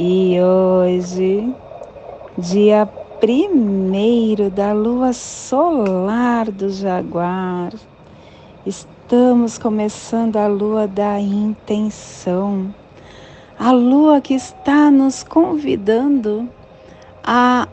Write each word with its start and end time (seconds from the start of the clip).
E 0.00 0.40
hoje, 0.40 1.52
dia 2.38 2.86
primeiro 3.18 4.48
da 4.48 4.72
lua 4.72 5.12
solar 5.12 6.52
do 6.52 6.70
Jaguar, 6.70 7.72
estamos 8.64 9.58
começando 9.58 10.36
a 10.36 10.46
lua 10.46 10.86
da 10.86 11.18
intenção, 11.18 12.72
a 13.58 13.72
lua 13.72 14.20
que 14.20 14.34
está 14.34 14.88
nos 14.88 15.24
convidando 15.24 16.48
a 17.24 17.66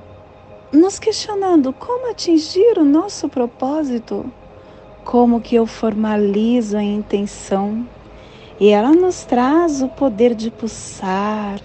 nos 0.73 0.97
questionando 0.97 1.71
como 1.73 2.09
atingir 2.09 2.79
o 2.79 2.83
nosso 2.83 3.29
propósito, 3.29 4.25
como 5.03 5.41
que 5.41 5.53
eu 5.53 5.67
formalizo 5.67 6.75
a 6.75 6.81
intenção. 6.81 7.87
E 8.59 8.69
ela 8.69 8.93
nos 8.93 9.25
traz 9.25 9.83
o 9.83 9.89
poder 9.89 10.33
de 10.33 10.49
pulsar, 10.49 11.61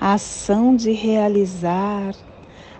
a 0.00 0.14
ação 0.14 0.74
de 0.74 0.92
realizar, 0.92 2.14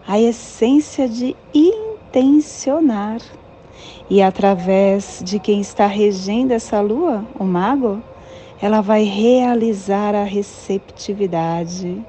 a 0.06 0.18
essência 0.18 1.06
de 1.08 1.36
intencionar. 1.52 3.20
E 4.08 4.22
através 4.22 5.22
de 5.24 5.38
quem 5.38 5.60
está 5.60 5.86
regendo 5.86 6.52
essa 6.52 6.80
lua, 6.80 7.24
o 7.38 7.44
mago, 7.44 8.02
ela 8.60 8.80
vai 8.80 9.04
realizar 9.04 10.14
a 10.14 10.24
receptividade. 10.24 12.02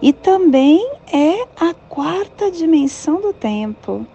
E 0.00 0.12
também 0.12 0.88
é 1.12 1.46
a 1.60 1.74
quarta 1.88 2.50
dimensão 2.50 3.20
do 3.20 3.32
tempo. 3.32 4.06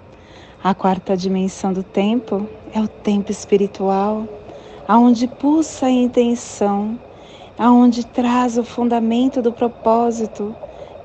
A 0.64 0.74
quarta 0.74 1.18
dimensão 1.18 1.74
do 1.74 1.84
tempo 1.84 2.48
é 2.74 2.80
o 2.80 2.88
tempo 2.88 3.32
espiritual 3.32 4.28
aonde 4.88 5.26
pulsa 5.26 5.86
a 5.86 5.90
intenção, 5.90 7.00
aonde 7.58 8.06
traz 8.06 8.58
o 8.58 8.64
fundamento 8.64 9.42
do 9.42 9.52
propósito, 9.52 10.56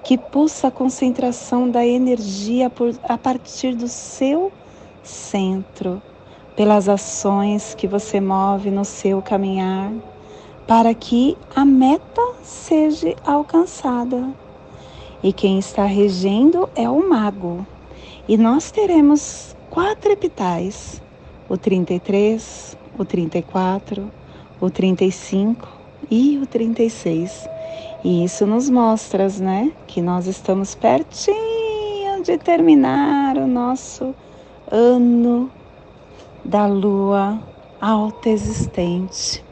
que 0.02 0.16
pulsa 0.16 0.68
a 0.68 0.70
concentração 0.70 1.68
da 1.68 1.84
energia 1.84 2.70
por, 2.70 2.94
a 3.08 3.18
partir 3.18 3.74
do 3.74 3.88
seu 3.88 4.52
centro, 5.02 6.00
pelas 6.54 6.88
ações 6.88 7.74
que 7.74 7.86
você 7.86 8.20
move 8.20 8.70
no 8.70 8.84
seu 8.84 9.20
caminhar, 9.20 9.92
para 10.66 10.94
que 10.94 11.36
a 11.54 11.64
meta 11.64 12.22
seja 12.42 13.14
alcançada. 13.24 14.30
E 15.22 15.32
quem 15.32 15.58
está 15.58 15.84
regendo 15.84 16.68
é 16.74 16.88
o 16.88 17.08
mago. 17.08 17.66
E 18.28 18.36
nós 18.36 18.70
teremos 18.70 19.56
quatro 19.70 20.12
epitais: 20.12 21.02
o 21.48 21.56
33, 21.56 22.76
o 22.98 23.04
34, 23.04 24.10
o 24.60 24.70
35 24.70 25.75
e 26.10 26.38
o 26.38 26.46
36. 26.46 27.48
E 28.04 28.24
isso 28.24 28.46
nos 28.46 28.70
mostra, 28.70 29.28
né, 29.40 29.72
que 29.86 30.00
nós 30.00 30.26
estamos 30.26 30.74
pertinho 30.74 32.22
de 32.22 32.38
terminar 32.38 33.36
o 33.36 33.46
nosso 33.46 34.14
ano 34.70 35.50
da 36.44 36.66
lua 36.66 37.40
alta 37.80 38.28
existente, 38.28 39.44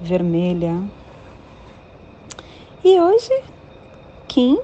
vermelha. 0.00 0.82
E 2.84 3.00
hoje, 3.00 3.42
Kim 4.28 4.58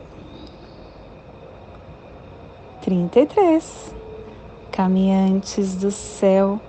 33, 2.83 3.95
caminhantes 4.73 5.77
do 5.77 5.91
céu 5.91 6.61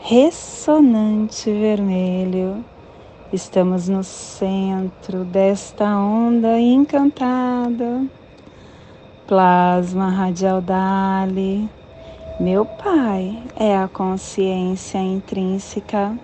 ressonante 0.00 1.50
vermelho. 1.50 2.64
Estamos 3.32 3.88
no 3.88 4.04
centro 4.04 5.24
desta 5.24 5.96
onda 5.96 6.60
encantada. 6.60 8.06
Plasma 9.26 10.10
radial 10.10 10.60
Dali. 10.60 11.66
Meu 12.38 12.66
Pai 12.66 13.42
é 13.56 13.74
a 13.74 13.88
consciência 13.88 14.98
intrínseca. 14.98 16.14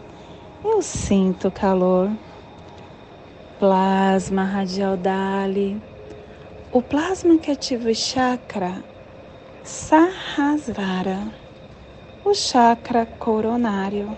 Eu 0.63 0.83
sinto 0.83 1.51
calor. 1.51 2.11
Plasma 3.59 4.45
radial 4.45 4.97
Dali. 4.97 5.83
O 6.71 6.83
plasma 6.83 7.39
que 7.39 7.51
ativa 7.51 7.89
o 7.89 7.95
chakra 7.95 8.85
Sahasrara 9.65 11.49
o 12.29 12.35
chakra 12.35 13.07
coronário, 13.07 14.15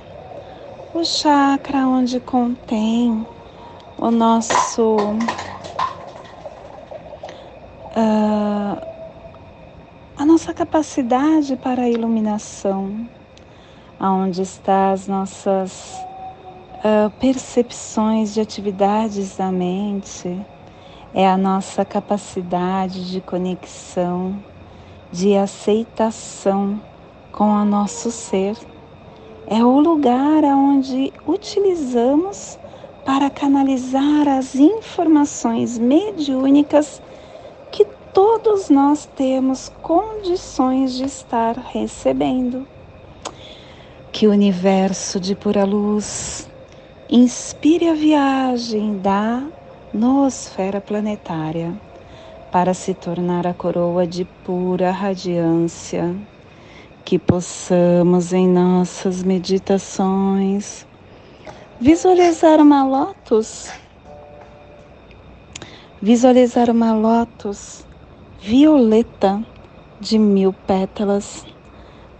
o 0.92 1.04
chakra 1.04 1.86
onde 1.86 2.18
contém 2.18 3.24
o 3.96 4.10
nosso 4.10 4.96
uh, 7.96 8.90
a 10.16 10.26
nossa 10.26 10.52
capacidade 10.52 11.56
para 11.56 11.82
a 11.82 11.88
iluminação, 11.88 13.08
aonde 13.98 14.42
está 14.42 14.90
as 14.90 15.06
nossas 15.06 16.04
uh, 16.84 17.08
percepções 17.20 18.34
de 18.34 18.40
atividades 18.40 19.36
da 19.36 19.52
mente, 19.52 20.44
é 21.14 21.26
a 21.26 21.38
nossa 21.38 21.84
capacidade 21.84 23.10
de 23.10 23.20
conexão, 23.20 24.36
de 25.12 25.36
aceitação 25.36 26.80
com 27.32 27.48
o 27.48 27.64
nosso 27.64 28.10
ser. 28.10 28.56
É 29.52 29.64
o 29.64 29.80
lugar 29.80 30.44
onde 30.44 31.12
utilizamos 31.26 32.56
para 33.04 33.28
canalizar 33.28 34.28
as 34.28 34.54
informações 34.54 35.76
mediúnicas 35.76 37.02
que 37.72 37.84
todos 38.14 38.70
nós 38.70 39.06
temos 39.16 39.68
condições 39.82 40.94
de 40.94 41.02
estar 41.02 41.56
recebendo. 41.56 42.64
Que 44.12 44.28
o 44.28 44.30
universo 44.30 45.18
de 45.18 45.34
pura 45.34 45.64
luz 45.64 46.48
inspire 47.08 47.88
a 47.88 47.94
viagem 47.94 48.98
da 48.98 49.42
noosfera 49.92 50.80
planetária 50.80 51.74
para 52.52 52.72
se 52.72 52.94
tornar 52.94 53.48
a 53.48 53.54
coroa 53.54 54.06
de 54.06 54.24
pura 54.44 54.92
radiância 54.92 56.14
que 57.04 57.18
possamos 57.18 58.32
em 58.32 58.48
nossas 58.48 59.22
meditações 59.22 60.86
visualizar 61.80 62.60
uma 62.60 62.84
lótus, 62.84 63.72
visualizar 66.00 66.68
uma 66.70 66.92
lótus 66.92 67.86
violeta 68.38 69.42
de 69.98 70.18
mil 70.18 70.52
pétalas. 70.52 71.46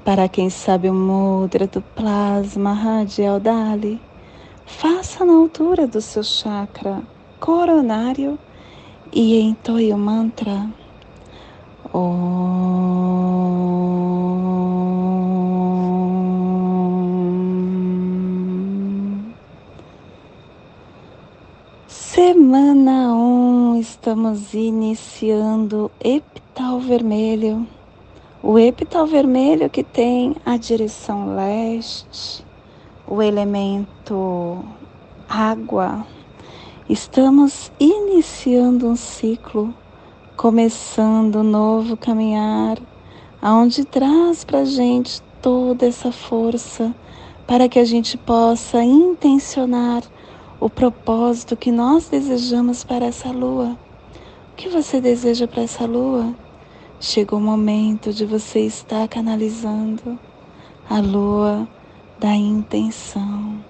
Para 0.05 0.29
quem 0.29 0.49
sabe 0.49 0.89
o 0.89 0.95
mudra 0.95 1.67
do 1.67 1.83
plasma 1.83 2.73
radial 2.73 3.39
Dali, 3.39 4.01
faça 4.65 5.25
na 5.25 5.35
altura 5.35 5.87
do 5.87 6.01
seu 6.01 6.23
chakra 6.23 7.03
coronário 7.39 8.39
e 9.13 9.41
entoie 9.41 9.93
o 9.93 9.99
mantra. 9.99 10.69
Semana 22.23 23.15
1, 23.15 23.17
um, 23.17 23.81
estamos 23.81 24.53
iniciando 24.53 25.91
epital 26.05 26.79
vermelho. 26.79 27.67
O 28.43 28.59
epital 28.59 29.07
vermelho 29.07 29.71
que 29.71 29.83
tem 29.83 30.37
a 30.45 30.59
direção 30.59 31.35
leste, 31.35 32.45
o 33.09 33.23
elemento 33.23 34.63
água. 35.27 36.07
Estamos 36.91 37.73
iniciando 37.81 38.87
um 38.87 38.97
ciclo 38.97 39.75
começando 40.37 41.37
um 41.37 41.43
novo 41.43 41.97
caminhar, 41.97 42.77
aonde 43.41 43.83
traz 43.87 44.45
para 44.45 44.67
gente 44.67 45.23
toda 45.41 45.87
essa 45.87 46.13
força 46.13 46.95
para 47.47 47.67
que 47.67 47.79
a 47.79 47.85
gente 47.87 48.19
possa 48.19 48.85
intencionar 48.85 50.03
o 50.61 50.69
propósito 50.69 51.57
que 51.57 51.73
nós 51.73 52.11
desejamos 52.11 52.85
para 52.85 53.07
essa 53.07 53.31
lua. 53.31 53.79
O 54.53 54.57
que 54.57 54.69
você 54.69 55.01
deseja 55.01 55.49
para 55.49 55.63
essa 55.63 55.87
lua? 55.87 56.35
Chegou 57.01 57.39
o 57.39 57.43
momento 57.43 58.13
de 58.13 58.27
você 58.27 58.61
estar 58.61 59.09
canalizando 59.09 60.19
a 60.89 61.01
lua 61.01 61.67
da 62.19 62.35
intenção, 62.35 63.65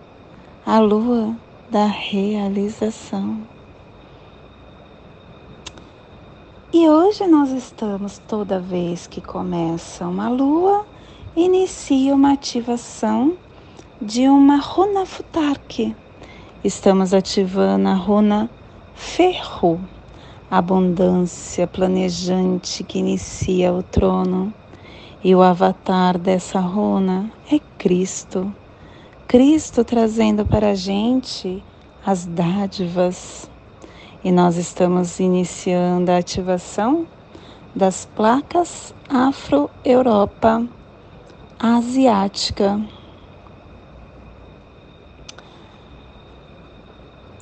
a 0.66 0.80
lua 0.80 1.36
da 1.70 1.86
realização. 1.86 3.40
E 6.72 6.88
hoje 6.88 7.24
nós 7.28 7.50
estamos, 7.50 8.18
toda 8.26 8.58
vez 8.58 9.06
que 9.06 9.20
começa 9.20 10.08
uma 10.08 10.28
lua, 10.28 10.84
inicia 11.36 12.16
uma 12.16 12.32
ativação 12.32 13.36
de 14.02 14.28
uma 14.28 14.56
runa 14.56 15.06
futarque. 15.06 15.94
Estamos 16.62 17.14
ativando 17.14 17.88
a 17.88 17.94
runa 17.94 18.50
ferro, 18.92 19.80
abundância 20.50 21.66
planejante 21.66 22.84
que 22.84 22.98
inicia 22.98 23.72
o 23.72 23.82
trono. 23.82 24.52
E 25.24 25.34
o 25.34 25.40
avatar 25.40 26.18
dessa 26.18 26.60
runa 26.60 27.32
é 27.50 27.58
Cristo. 27.78 28.54
Cristo 29.26 29.82
trazendo 29.84 30.44
para 30.44 30.72
a 30.72 30.74
gente 30.74 31.64
as 32.04 32.26
dádivas. 32.26 33.50
E 34.22 34.30
nós 34.30 34.58
estamos 34.58 35.18
iniciando 35.18 36.10
a 36.10 36.18
ativação 36.18 37.06
das 37.74 38.04
placas 38.04 38.94
Afro-Europa 39.08 40.68
asiática. 41.58 42.78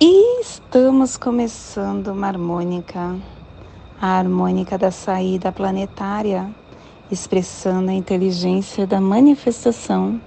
E 0.01 0.41
estamos 0.79 1.17
começando 1.17 2.07
uma 2.13 2.29
harmônica, 2.29 3.17
a 4.01 4.07
harmônica 4.17 4.79
da 4.79 4.93
saída 4.93 5.51
planetária, 5.51 6.49
expressando 7.11 7.91
a 7.91 7.95
inteligência 7.95 8.87
da 8.87 9.01
manifestação 9.01 10.21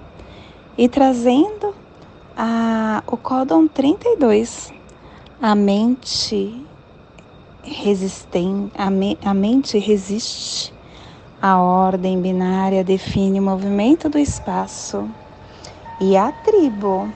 e 0.76 0.90
trazendo 0.90 1.74
a, 2.36 3.02
o 3.06 3.16
códon 3.16 3.66
32, 3.66 4.74
a 5.40 5.54
mente 5.54 6.62
a, 8.76 8.90
me, 8.90 9.18
a 9.24 9.32
mente 9.32 9.78
resiste. 9.78 10.74
A 11.40 11.62
ordem 11.62 12.20
binária 12.20 12.84
define 12.84 13.40
o 13.40 13.42
movimento 13.42 14.06
do 14.10 14.18
espaço 14.18 15.08
e 15.98 16.14
a 16.14 16.30
tribo 16.30 17.10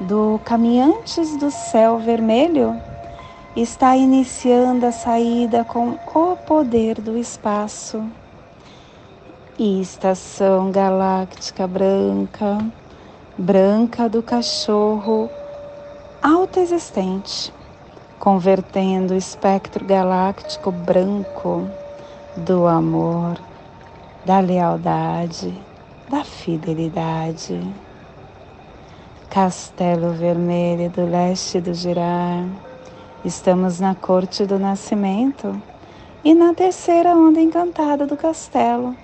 do 0.00 0.40
Caminhantes 0.44 1.36
do 1.36 1.50
Céu 1.50 1.98
Vermelho 1.98 2.80
está 3.56 3.96
iniciando 3.96 4.86
a 4.86 4.92
saída 4.92 5.64
com 5.64 5.98
o 6.14 6.36
poder 6.36 7.00
do 7.00 7.18
espaço. 7.18 8.04
E 9.58 9.80
estação 9.80 10.70
galáctica 10.70 11.66
branca, 11.66 12.64
branca 13.36 14.08
do 14.08 14.22
cachorro 14.22 15.28
autoexistente, 16.22 17.52
convertendo 18.20 19.14
o 19.14 19.16
espectro 19.16 19.84
galáctico 19.84 20.70
branco 20.70 21.68
do 22.36 22.68
amor 22.68 23.36
da 24.24 24.38
lealdade, 24.38 25.52
da 26.08 26.22
fidelidade. 26.22 27.87
Castelo 29.30 30.12
Vermelho 30.12 30.88
do 30.88 31.04
leste 31.04 31.60
do 31.60 31.74
Girar. 31.74 32.46
Estamos 33.22 33.78
na 33.78 33.94
corte 33.94 34.46
do 34.46 34.58
nascimento 34.58 35.60
e 36.24 36.34
na 36.34 36.54
terceira 36.54 37.14
onda 37.14 37.38
encantada 37.38 38.06
do 38.06 38.16
castelo, 38.16 38.96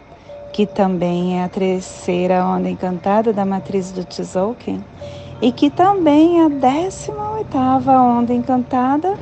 que 0.50 0.66
também 0.66 1.38
é 1.38 1.44
a 1.44 1.48
terceira 1.48 2.42
onda 2.42 2.70
encantada 2.70 3.34
da 3.34 3.44
matriz 3.44 3.92
do 3.92 4.02
Tzolk'in 4.02 4.82
e 5.42 5.52
que 5.52 5.68
também 5.68 6.40
é 6.40 6.46
a 6.46 6.48
décima 6.48 7.32
oitava 7.32 7.92
onda 7.92 8.32
encantada 8.32 9.18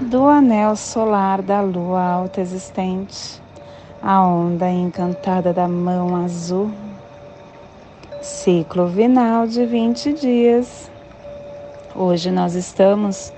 do 0.00 0.28
anel 0.28 0.76
solar 0.76 1.42
da 1.42 1.60
lua 1.60 2.00
alta 2.00 2.40
existente 2.40 3.42
a 4.00 4.22
onda 4.22 4.70
encantada 4.70 5.52
da 5.52 5.66
mão 5.66 6.14
azul. 6.14 6.83
Ciclo 8.24 8.86
vinal 8.86 9.46
de 9.46 9.66
20 9.66 10.14
dias. 10.14 10.90
Hoje 11.94 12.30
nós 12.30 12.54
estamos 12.54 13.30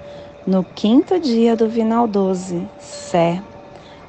no 0.47 0.63
quinto 0.63 1.19
dia 1.19 1.57
do 1.57 1.69
vinal 1.69 2.07
12, 2.07 2.65
Sé. 2.79 3.43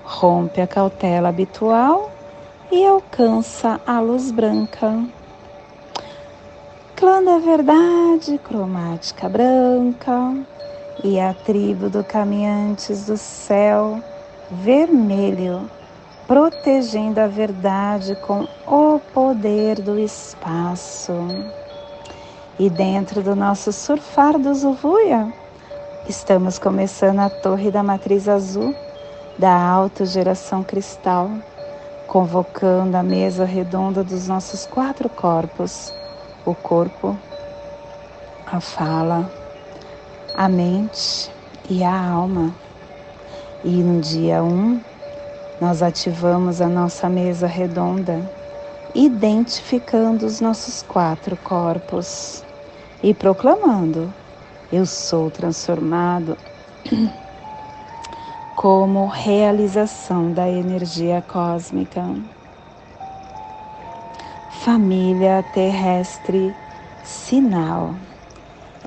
Rompe 0.03 0.61
a 0.61 0.67
cautela 0.67 1.29
habitual 1.29 2.11
e 2.71 2.85
alcança 2.85 3.81
a 3.87 3.99
luz 3.99 4.29
branca. 4.29 5.03
Clã 6.95 7.23
da 7.23 7.39
verdade, 7.39 8.37
cromática 8.43 9.27
branca, 9.27 10.35
e 11.03 11.19
a 11.19 11.33
tribo 11.33 11.89
do 11.89 12.03
caminhantes 12.03 13.07
do 13.07 13.17
céu, 13.17 13.99
vermelho 14.51 15.67
protegendo 16.27 17.21
a 17.21 17.27
verdade 17.27 18.15
com 18.17 18.45
o 18.67 18.99
poder 19.13 19.81
do 19.81 19.97
espaço. 19.97 21.13
E 22.59 22.69
dentro 22.69 23.21
do 23.21 23.35
nosso 23.35 23.71
surfar 23.71 24.37
do 24.37 24.53
Zuvuia, 24.53 25.31
estamos 26.09 26.59
começando 26.59 27.19
a 27.19 27.29
torre 27.29 27.71
da 27.71 27.81
matriz 27.81 28.27
azul 28.27 28.75
da 29.37 29.55
autogeração 29.55 30.63
cristal, 30.63 31.29
convocando 32.07 32.97
a 32.97 33.03
mesa 33.03 33.45
redonda 33.45 34.03
dos 34.03 34.27
nossos 34.27 34.65
quatro 34.65 35.07
corpos: 35.07 35.93
o 36.45 36.53
corpo, 36.55 37.15
a 38.45 38.59
fala, 38.59 39.31
a 40.35 40.49
mente 40.49 41.31
e 41.69 41.83
a 41.83 42.09
alma. 42.09 42.53
E 43.63 43.69
no 43.69 44.01
dia 44.01 44.43
1, 44.43 44.47
um, 44.47 44.81
nós 45.59 45.81
ativamos 45.81 46.61
a 46.61 46.67
nossa 46.67 47.09
mesa 47.09 47.47
redonda, 47.47 48.21
identificando 48.93 50.25
os 50.25 50.39
nossos 50.39 50.83
quatro 50.83 51.35
corpos 51.37 52.43
e 53.01 53.13
proclamando: 53.13 54.13
Eu 54.71 54.85
sou 54.85 55.31
transformado 55.31 56.37
como 58.55 59.07
realização 59.07 60.31
da 60.31 60.49
energia 60.49 61.21
cósmica. 61.21 62.03
Família 64.61 65.43
terrestre 65.53 66.53
sinal 67.03 67.95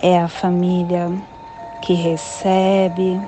é 0.02 0.20
a 0.20 0.28
família 0.28 1.10
que 1.82 1.94
recebe, 1.94 3.20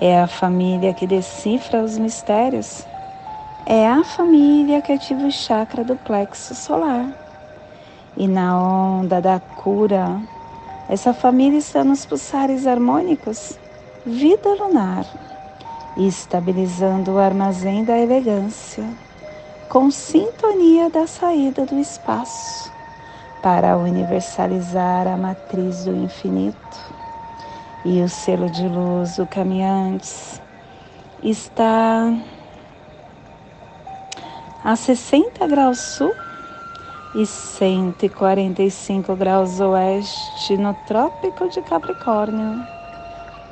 é 0.00 0.18
a 0.18 0.26
família 0.26 0.94
que 0.94 1.06
decifra 1.06 1.82
os 1.82 1.98
mistérios. 1.98 2.86
É 3.66 3.86
a 3.86 4.02
família 4.02 4.80
que 4.80 4.92
ativa 4.92 5.26
o 5.26 5.30
chakra 5.30 5.84
do 5.84 5.94
plexo 5.94 6.54
solar. 6.54 7.06
E 8.16 8.26
na 8.26 8.58
onda 8.58 9.20
da 9.20 9.38
cura, 9.38 10.18
essa 10.88 11.12
família 11.12 11.58
está 11.58 11.84
nos 11.84 12.06
pulsares 12.06 12.66
harmônicos, 12.66 13.58
vida 14.06 14.48
lunar, 14.54 15.04
estabilizando 15.98 17.12
o 17.12 17.18
armazém 17.18 17.84
da 17.84 17.98
elegância, 17.98 18.84
com 19.68 19.90
sintonia 19.90 20.88
da 20.88 21.06
saída 21.06 21.66
do 21.66 21.78
espaço, 21.78 22.72
para 23.42 23.76
universalizar 23.76 25.06
a 25.06 25.16
matriz 25.16 25.84
do 25.84 25.94
infinito 25.94 26.99
e 27.84 28.02
o 28.02 28.08
selo 28.08 28.50
de 28.50 28.68
luz 28.68 29.16
do 29.16 29.26
Caminhantes 29.26 30.40
está 31.22 32.12
a 34.62 34.76
60 34.76 35.46
graus 35.46 35.78
sul 35.78 36.14
e 37.14 37.24
145 37.24 39.16
graus 39.16 39.60
oeste 39.60 40.56
no 40.58 40.74
Trópico 40.86 41.48
de 41.48 41.62
Capricórnio, 41.62 42.62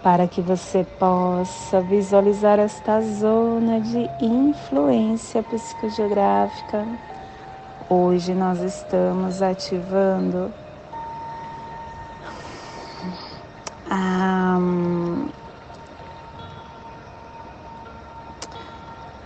para 0.03 0.29
que 0.29 0.43
você 0.43 0.87
possa 0.99 1.81
visualizar 1.81 2.59
esta 2.59 3.01
zona 3.01 3.81
de 3.81 4.09
influência 4.21 5.43
psicogeográfica. 5.43 6.87
Hoje 7.89 8.35
nós 8.35 8.61
estamos 8.61 9.41
ativando 9.41 10.53
a 13.91 14.59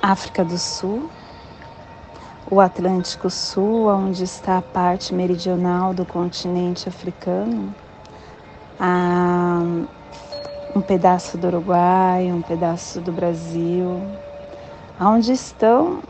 África 0.01 0.45
do 0.45 0.59
Sul, 0.59 1.11
o 2.51 2.61
Atlântico 2.61 3.31
Sul, 3.31 3.87
onde 3.89 4.25
está 4.25 4.59
a 4.59 4.63
parte 4.63 5.15
meridional 5.15 5.95
do 5.95 6.05
continente 6.05 6.89
africano, 6.89 7.75
um 10.75 10.81
pedaço 10.81 11.39
do 11.39 11.47
Uruguai, 11.47 12.33
um 12.33 12.43
pedaço 12.43 13.01
do 13.01 13.13
Brasil, 13.13 14.03
onde 15.01 15.33
estão 15.33 16.03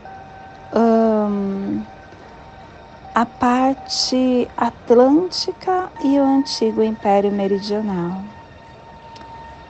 a 3.15 3.25
parte 3.25 4.49
atlântica 4.57 5.91
e 6.03 6.19
o 6.19 6.23
antigo 6.23 6.81
Império 6.81 7.31
Meridional. 7.31 8.32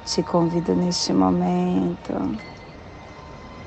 Te 0.06 0.22
convido 0.22 0.76
neste 0.76 1.14
momento 1.14 2.14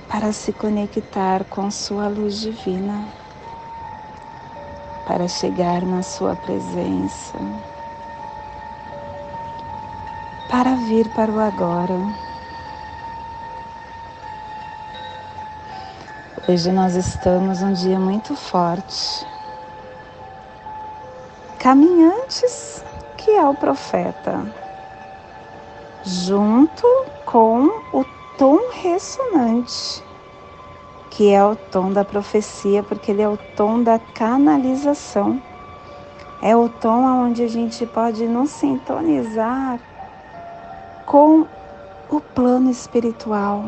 para 0.07 0.33
se 0.33 0.53
conectar 0.53 1.45
com 1.45 1.71
sua 1.71 2.09
luz 2.09 2.39
divina, 2.41 3.09
para 5.07 5.27
chegar 5.29 5.83
na 5.83 6.03
sua 6.03 6.37
presença, 6.37 7.39
para 10.51 10.77
vir 10.77 11.09
para 11.15 11.33
o 11.33 11.41
agora. 11.41 11.99
Hoje 16.49 16.71
nós 16.71 16.95
estamos 16.95 17.63
um 17.63 17.73
dia 17.73 17.99
muito 17.99 18.37
forte 18.37 19.27
caminhantes, 21.59 22.85
que 23.17 23.33
é 23.33 23.45
o 23.45 23.55
profeta, 23.55 24.66
junto 26.07 26.87
com 27.25 27.67
o 27.93 28.05
tom 28.39 28.71
ressonante, 28.71 30.05
que 31.11 31.33
é 31.33 31.45
o 31.45 31.57
tom 31.57 31.93
da 31.93 32.05
profecia, 32.05 32.81
porque 32.85 33.11
ele 33.11 33.23
é 33.23 33.29
o 33.29 33.37
tom 33.57 33.83
da 33.83 33.99
canalização. 33.99 35.43
É 36.41 36.55
o 36.55 36.69
tom 36.69 37.27
onde 37.27 37.43
a 37.43 37.49
gente 37.49 37.85
pode 37.87 38.25
nos 38.29 38.51
sintonizar 38.51 39.81
com 41.07 41.45
o 42.09 42.21
plano 42.21 42.71
espiritual. 42.71 43.65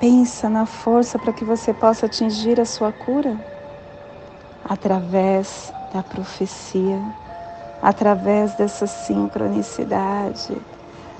Pensa 0.00 0.48
na 0.48 0.64
força 0.64 1.18
para 1.18 1.32
que 1.32 1.44
você 1.44 1.74
possa 1.74 2.06
atingir 2.06 2.58
a 2.58 2.64
sua 2.64 2.90
cura 2.90 3.38
através 4.64 5.72
da 5.92 6.02
profecia, 6.02 7.02
através 7.82 8.54
dessa 8.54 8.86
sincronicidade, 8.86 10.56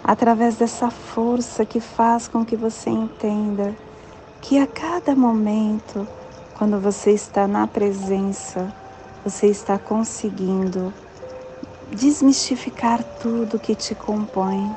através 0.06 0.54
dessa 0.56 0.90
força 0.90 1.66
que 1.66 1.80
faz 1.80 2.28
com 2.28 2.44
que 2.44 2.56
você 2.56 2.88
entenda 2.88 3.74
que 4.40 4.58
a 4.58 4.66
cada 4.66 5.16
momento, 5.16 6.06
quando 6.56 6.78
você 6.78 7.10
está 7.10 7.48
na 7.48 7.66
presença, 7.66 8.72
você 9.24 9.48
está 9.48 9.78
conseguindo 9.78 10.94
desmistificar 11.90 13.02
tudo 13.20 13.58
que 13.58 13.74
te 13.74 13.94
compõe 13.94 14.72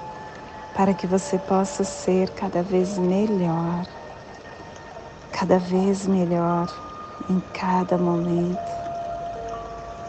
para 0.75 0.93
que 0.93 1.05
você 1.05 1.38
possa 1.38 1.83
ser 1.83 2.31
cada 2.31 2.63
vez 2.63 2.98
melhor, 2.98 3.86
cada 5.31 5.59
vez 5.59 6.07
melhor 6.07 6.67
em 7.29 7.39
cada 7.53 7.98
momento 7.98 8.79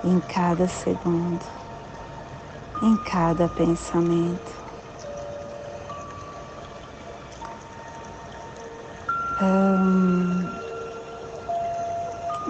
em 0.05 0.19
cada 0.21 0.67
segundo, 0.67 1.45
em 2.83 2.97
cada 2.97 3.49
pensamento. 3.49 4.60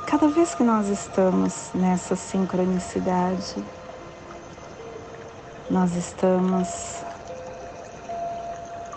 Cada 0.06 0.26
vez 0.28 0.54
que 0.56 0.64
nós 0.64 0.88
estamos 0.88 1.70
nessa 1.73 2.16
sincronicidade, 2.16 3.64
nós 5.70 5.94
estamos 5.94 6.68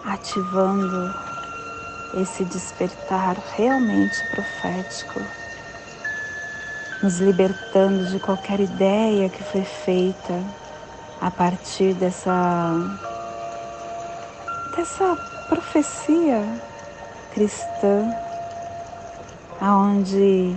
ativando 0.03 1.13
esse 2.15 2.43
despertar 2.45 3.37
realmente 3.55 4.19
profético 4.31 5.21
nos 7.03 7.19
libertando 7.19 8.05
de 8.05 8.19
qualquer 8.19 8.59
ideia 8.59 9.29
que 9.29 9.43
foi 9.43 9.63
feita 9.63 10.43
a 11.21 11.29
partir 11.29 11.93
dessa 11.93 12.71
dessa 14.75 15.15
profecia 15.47 16.72
cristã, 17.33 18.13
aonde 19.59 20.55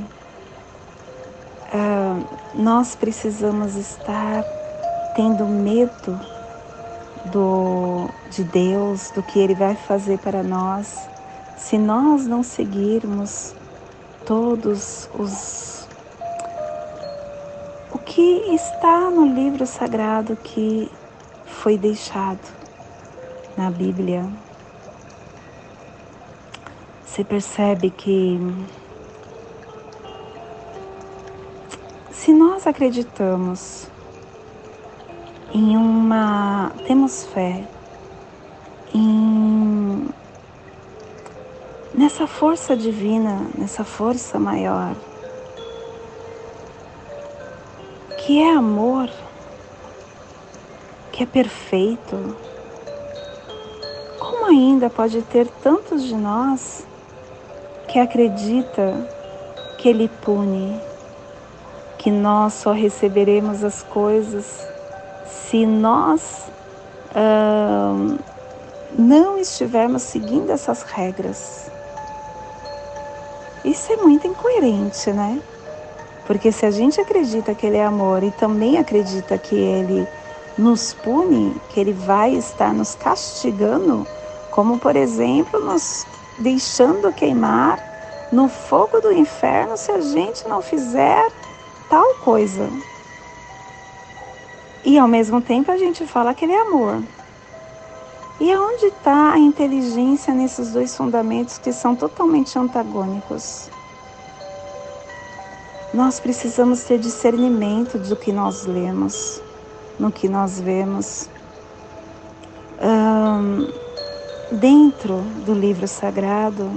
uh, 1.73 2.25
nós 2.54 2.95
precisamos 2.95 3.75
estar 3.75 4.45
tendo 5.14 5.47
medo 5.47 6.21
do, 7.33 8.09
de 8.30 8.45
Deus, 8.45 9.11
do 9.12 9.23
que 9.23 9.38
Ele 9.38 9.54
vai 9.54 9.75
fazer 9.75 10.18
para 10.18 10.42
nós, 10.42 11.09
se 11.56 11.78
nós 11.78 12.26
não 12.26 12.42
seguirmos 12.42 13.54
todos 14.25 15.09
os 15.18 15.76
que 18.16 18.54
está 18.54 19.11
no 19.11 19.26
livro 19.26 19.66
sagrado 19.66 20.37
que 20.37 20.90
foi 21.45 21.76
deixado 21.76 22.40
na 23.59 23.71
Bíblia. 23.71 24.25
Você 27.16 27.25
percebe 27.25 27.88
que 27.88 28.38
se 32.11 32.30
nós 32.30 32.66
acreditamos 32.66 33.87
em 35.50 35.78
uma. 35.78 36.73
temos 36.87 37.25
fé 37.25 37.66
em. 38.92 40.06
nessa 41.94 42.26
força 42.26 42.76
divina, 42.76 43.46
nessa 43.56 43.82
força 43.82 44.38
maior 44.38 44.94
que 48.18 48.42
é 48.42 48.52
amor, 48.52 49.08
que 51.12 51.23
é 51.23 51.26
perfeito, 51.26 52.37
como 54.20 54.44
ainda 54.44 54.90
pode 54.90 55.23
ter 55.23 55.49
tantos 55.62 56.02
de 56.02 56.14
nós 56.14 56.85
que 57.88 57.99
acredita 57.99 58.95
que 59.78 59.88
Ele 59.88 60.09
pune, 60.23 60.81
que 61.99 62.11
nós 62.11 62.55
só 62.55 62.73
receberemos 62.73 63.64
as 63.64 63.83
coisas 63.83 64.66
se 65.26 65.64
nós 65.66 66.47
não 68.99 69.38
estivermos 69.38 70.02
seguindo 70.02 70.50
essas 70.50 70.83
regras? 70.83 71.71
Isso 73.64 73.93
é 73.93 73.97
muito 73.97 74.26
incoerente, 74.26 75.11
né? 75.12 75.40
Porque 76.26 76.52
se 76.52 76.66
a 76.66 76.71
gente 76.71 77.00
acredita 77.00 77.55
que 77.55 77.66
Ele 77.66 77.76
é 77.76 77.85
amor 77.85 78.23
e 78.23 78.31
também 78.33 78.78
acredita 78.78 79.38
que 79.38 79.55
Ele 79.55 80.07
nos 80.59 80.93
pune, 80.93 81.55
que 81.71 81.81
Ele 81.81 81.93
vai 81.93 82.35
estar 82.35 82.73
nos 82.73 82.95
castigando, 82.95 84.07
como 84.50 84.78
por 84.78 84.97
exemplo, 84.97 85.61
nos 85.61 86.07
deixando 86.38 87.12
queimar 87.12 87.78
no 88.33 88.49
fogo 88.49 89.00
do 89.00 89.12
inferno 89.12 89.76
se 89.76 89.90
a 89.90 90.00
gente 90.00 90.47
não 90.49 90.61
fizer 90.61 91.31
tal 91.88 92.14
coisa. 92.16 92.69
E 94.85 94.99
ao 94.99 95.09
mesmo 95.09 95.40
tempo 95.40 95.71
a 95.71 95.76
gente 95.76 96.07
fala 96.07 96.35
que 96.35 96.45
Ele 96.45 96.52
é 96.52 96.61
amor. 96.61 97.02
E 98.38 98.52
aonde 98.52 98.87
está 98.87 99.33
a 99.33 99.38
inteligência 99.38 100.35
nesses 100.35 100.73
dois 100.73 100.95
fundamentos 100.95 101.57
que 101.59 101.73
são 101.73 101.97
totalmente 101.97 102.59
antagônicos? 102.59 103.71
Nós 105.95 106.21
precisamos 106.21 106.85
ter 106.85 106.99
discernimento 106.99 107.99
do 107.99 108.14
que 108.14 108.31
nós 108.31 108.66
lemos, 108.66 109.40
no 109.99 110.12
que 110.12 110.28
nós 110.28 110.61
vemos. 110.61 111.31
Um, 112.78 113.86
dentro 114.53 115.23
do 115.45 115.53
livro 115.53 115.87
sagrado, 115.88 116.71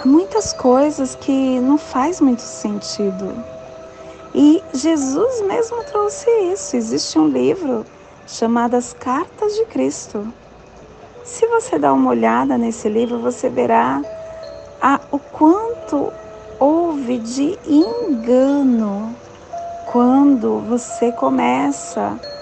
há 0.00 0.06
muitas 0.06 0.52
coisas 0.52 1.14
que 1.14 1.60
não 1.60 1.78
faz 1.78 2.20
muito 2.20 2.42
sentido. 2.42 3.34
E 4.34 4.62
Jesus 4.72 5.42
mesmo 5.42 5.84
trouxe 5.84 6.28
isso. 6.52 6.76
Existe 6.76 7.18
um 7.18 7.28
livro 7.28 7.86
chamado 8.26 8.74
As 8.74 8.92
Cartas 8.92 9.54
de 9.54 9.64
Cristo. 9.66 10.26
Se 11.22 11.46
você 11.46 11.78
dá 11.78 11.92
uma 11.92 12.10
olhada 12.10 12.58
nesse 12.58 12.88
livro, 12.88 13.18
você 13.20 13.48
verá 13.48 14.02
a, 14.82 15.00
o 15.10 15.18
quanto 15.18 16.12
houve 16.58 17.18
de 17.18 17.58
engano 17.66 19.14
quando 19.92 20.58
você 20.68 21.12
começa 21.12 22.18
a, 22.20 22.33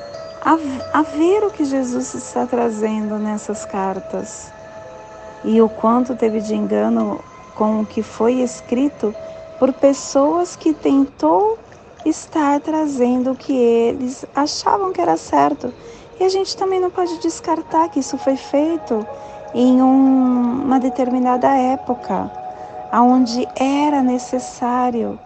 a 0.44 1.02
ver 1.02 1.44
o 1.44 1.50
que 1.50 1.64
Jesus 1.64 2.14
está 2.14 2.44
trazendo 2.46 3.16
nessas 3.16 3.64
cartas 3.64 4.52
e 5.44 5.62
o 5.62 5.68
quanto 5.68 6.16
teve 6.16 6.40
de 6.40 6.54
engano 6.54 7.20
com 7.54 7.80
o 7.80 7.86
que 7.86 8.02
foi 8.02 8.40
escrito 8.40 9.14
por 9.58 9.72
pessoas 9.72 10.56
que 10.56 10.74
tentou 10.74 11.58
estar 12.04 12.60
trazendo 12.60 13.30
o 13.30 13.36
que 13.36 13.52
eles 13.52 14.24
achavam 14.34 14.92
que 14.92 15.00
era 15.00 15.16
certo. 15.16 15.72
E 16.18 16.24
a 16.24 16.28
gente 16.28 16.56
também 16.56 16.80
não 16.80 16.90
pode 16.90 17.18
descartar 17.18 17.88
que 17.88 18.00
isso 18.00 18.18
foi 18.18 18.36
feito 18.36 19.06
em 19.54 19.80
um, 19.80 20.64
uma 20.64 20.80
determinada 20.80 21.48
época, 21.48 22.30
onde 22.92 23.46
era 23.54 24.02
necessário 24.02 25.18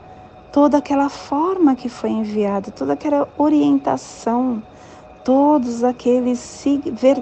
toda 0.52 0.78
aquela 0.78 1.08
forma 1.08 1.74
que 1.74 1.88
foi 1.88 2.10
enviada, 2.10 2.70
toda 2.70 2.92
aquela 2.92 3.28
orientação, 3.38 4.62
todos 5.26 5.82
aqueles 5.82 6.64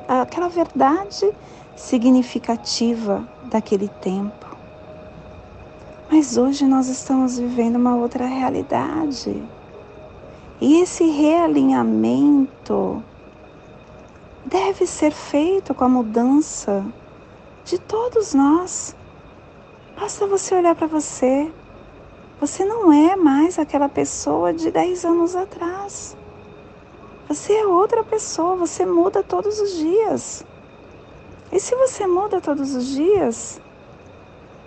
aquela 0.06 0.48
verdade 0.50 1.32
significativa 1.74 3.26
daquele 3.44 3.88
tempo. 3.88 4.54
Mas 6.12 6.36
hoje 6.36 6.66
nós 6.66 6.86
estamos 6.88 7.38
vivendo 7.38 7.76
uma 7.76 7.96
outra 7.96 8.26
realidade. 8.26 9.42
E 10.60 10.82
esse 10.82 11.04
realinhamento 11.04 13.02
deve 14.44 14.86
ser 14.86 15.10
feito 15.10 15.72
com 15.72 15.84
a 15.84 15.88
mudança 15.88 16.84
de 17.64 17.78
todos 17.78 18.34
nós. 18.34 18.94
Basta 19.98 20.26
você 20.26 20.54
olhar 20.54 20.74
para 20.74 20.86
você. 20.86 21.50
Você 22.38 22.66
não 22.66 22.92
é 22.92 23.16
mais 23.16 23.58
aquela 23.58 23.88
pessoa 23.88 24.52
de 24.52 24.70
10 24.70 25.06
anos 25.06 25.34
atrás. 25.34 26.14
Você 27.28 27.54
é 27.54 27.66
outra 27.66 28.04
pessoa, 28.04 28.54
você 28.54 28.84
muda 28.84 29.22
todos 29.22 29.58
os 29.58 29.76
dias. 29.76 30.44
E 31.50 31.58
se 31.58 31.74
você 31.74 32.06
muda 32.06 32.40
todos 32.40 32.74
os 32.74 32.86
dias, 32.88 33.60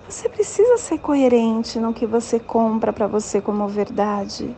você 0.08 0.28
precisa 0.28 0.78
ser 0.78 1.00
coerente 1.00 1.80
no 1.80 1.94
que 1.94 2.06
você 2.06 2.40
compra 2.40 2.92
para 2.92 3.08
você 3.08 3.42
como 3.42 3.68
verdade. 3.68 4.56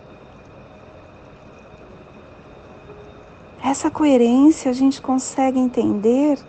Essa 3.62 3.91
coerência 3.91 4.72
a 4.72 4.74
gente 4.74 5.01
consegue 5.01 5.60
entender 5.60 6.39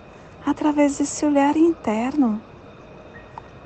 através 0.46 0.98
desse 0.98 1.26
olhar 1.26 1.56
interno. 1.56 2.40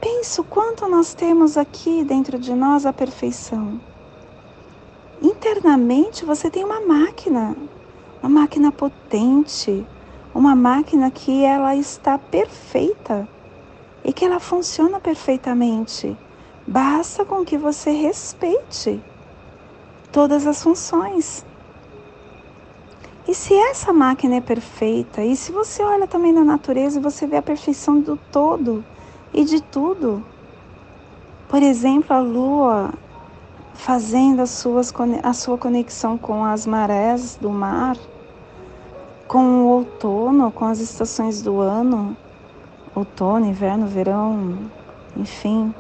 Pensa 0.00 0.40
o 0.40 0.44
quanto 0.44 0.88
nós 0.88 1.14
temos 1.14 1.56
aqui 1.58 2.02
dentro 2.02 2.38
de 2.38 2.54
nós 2.54 2.86
a 2.86 2.92
perfeição. 2.92 3.80
Internamente 5.22 6.24
você 6.24 6.50
tem 6.50 6.64
uma 6.64 6.80
máquina, 6.80 7.56
uma 8.22 8.40
máquina 8.40 8.72
potente, 8.72 9.86
uma 10.34 10.54
máquina 10.54 11.10
que 11.10 11.44
ela 11.44 11.76
está 11.76 12.18
perfeita 12.18 13.28
e 14.04 14.12
que 14.12 14.24
ela 14.24 14.40
funciona 14.40 15.00
perfeitamente. 15.00 16.16
Basta 16.66 17.24
com 17.24 17.44
que 17.44 17.56
você 17.56 17.90
respeite 17.90 19.00
todas 20.10 20.46
as 20.46 20.62
funções. 20.62 21.44
E 23.26 23.34
se 23.34 23.54
essa 23.54 23.92
máquina 23.92 24.36
é 24.36 24.40
perfeita, 24.40 25.22
e 25.22 25.34
se 25.34 25.50
você 25.50 25.82
olha 25.82 26.06
também 26.06 26.32
na 26.32 26.44
natureza, 26.44 27.00
você 27.00 27.26
vê 27.26 27.36
a 27.36 27.42
perfeição 27.42 28.00
do 28.00 28.16
todo 28.30 28.84
e 29.32 29.44
de 29.44 29.62
tudo. 29.62 30.24
Por 31.48 31.62
exemplo, 31.62 32.14
a 32.14 32.20
lua 32.20 32.92
fazendo 33.74 34.40
as 34.40 34.50
suas, 34.50 34.92
a 35.22 35.32
sua 35.32 35.58
conexão 35.58 36.16
com 36.16 36.44
as 36.44 36.66
marés 36.66 37.36
do 37.40 37.50
mar, 37.50 37.96
com 39.28 39.64
o 39.64 39.66
outono, 39.66 40.50
com 40.50 40.64
as 40.64 40.78
estações 40.78 41.42
do 41.42 41.60
ano, 41.60 42.16
outono, 42.94 43.46
inverno, 43.46 43.86
verão, 43.86 44.58
enfim. 45.16 45.74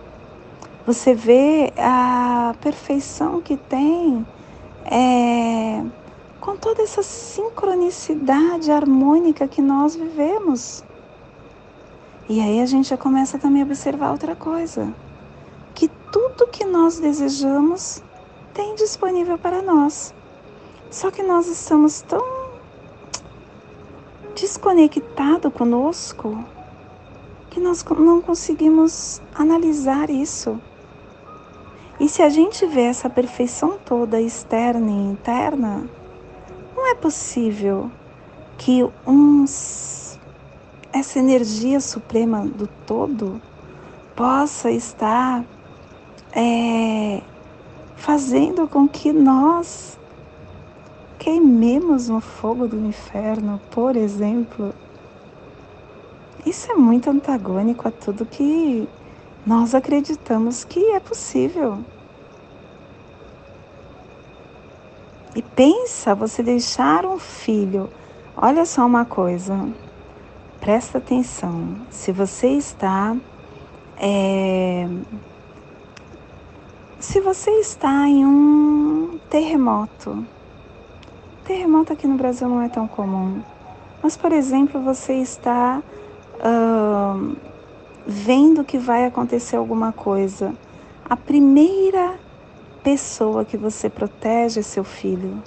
Você 0.86 1.14
vê 1.14 1.72
a 1.78 2.54
perfeição 2.60 3.40
que 3.40 3.56
tem 3.56 4.26
é, 4.84 5.82
com 6.40 6.56
toda 6.56 6.82
essa 6.82 7.02
sincronicidade 7.02 8.70
harmônica 8.70 9.48
que 9.48 9.62
nós 9.62 9.96
vivemos. 9.96 10.84
E 12.28 12.40
aí 12.40 12.60
a 12.60 12.66
gente 12.66 12.88
já 12.88 12.96
começa 12.96 13.38
também 13.38 13.62
a 13.62 13.64
observar 13.64 14.10
outra 14.10 14.34
coisa, 14.34 14.92
tudo 16.14 16.46
que 16.46 16.64
nós 16.64 17.00
desejamos 17.00 18.00
tem 18.52 18.76
disponível 18.76 19.36
para 19.36 19.60
nós. 19.60 20.14
Só 20.88 21.10
que 21.10 21.24
nós 21.24 21.48
estamos 21.48 22.02
tão 22.02 22.22
desconectados 24.36 25.52
conosco 25.52 26.44
que 27.50 27.58
nós 27.58 27.84
não 27.98 28.20
conseguimos 28.20 29.20
analisar 29.34 30.08
isso. 30.08 30.56
E 31.98 32.08
se 32.08 32.22
a 32.22 32.28
gente 32.28 32.64
vê 32.64 32.82
essa 32.82 33.10
perfeição 33.10 33.76
toda 33.84 34.20
externa 34.20 34.88
e 34.88 35.10
interna, 35.10 35.84
não 36.76 36.92
é 36.92 36.94
possível 36.94 37.90
que 38.56 38.88
uns, 39.04 40.16
essa 40.92 41.18
energia 41.18 41.80
suprema 41.80 42.46
do 42.46 42.68
todo 42.86 43.42
possa 44.14 44.70
estar 44.70 45.44
é, 46.34 47.22
fazendo 47.96 48.66
com 48.66 48.88
que 48.88 49.12
nós 49.12 49.98
queimemos 51.18 52.08
no 52.08 52.20
fogo 52.20 52.66
do 52.66 52.76
inferno, 52.86 53.60
por 53.70 53.96
exemplo. 53.96 54.74
Isso 56.44 56.70
é 56.70 56.74
muito 56.74 57.08
antagônico 57.08 57.88
a 57.88 57.90
tudo 57.90 58.26
que 58.26 58.86
nós 59.46 59.74
acreditamos 59.74 60.64
que 60.64 60.80
é 60.90 61.00
possível. 61.00 61.78
E 65.34 65.42
pensa 65.42 66.14
você 66.14 66.42
deixar 66.42 67.06
um 67.06 67.18
filho. 67.18 67.88
Olha 68.36 68.66
só 68.66 68.84
uma 68.84 69.04
coisa, 69.04 69.68
presta 70.60 70.98
atenção. 70.98 71.76
Se 71.90 72.12
você 72.12 72.48
está. 72.48 73.16
É, 73.96 74.88
se 77.14 77.20
você 77.20 77.52
está 77.60 78.08
em 78.08 78.26
um 78.26 79.20
terremoto, 79.30 80.26
terremoto 81.44 81.92
aqui 81.92 82.08
no 82.08 82.16
Brasil 82.16 82.48
não 82.48 82.60
é 82.60 82.68
tão 82.68 82.88
comum, 82.88 83.40
mas 84.02 84.16
por 84.16 84.32
exemplo, 84.32 84.80
você 84.80 85.12
está 85.12 85.80
uh, 86.40 87.36
vendo 88.04 88.64
que 88.64 88.78
vai 88.78 89.06
acontecer 89.06 89.54
alguma 89.54 89.92
coisa, 89.92 90.52
a 91.08 91.14
primeira 91.14 92.16
pessoa 92.82 93.44
que 93.44 93.56
você 93.56 93.88
protege 93.88 94.58
é 94.58 94.62
seu 94.64 94.82
filho. 94.82 95.40